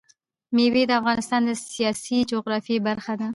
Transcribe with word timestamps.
مېوې 0.55 0.83
د 0.87 0.91
افغانستان 1.01 1.41
د 1.45 1.51
سیاسي 1.75 2.17
جغرافیه 2.31 2.83
برخه 2.87 3.13
ده. 3.19 3.27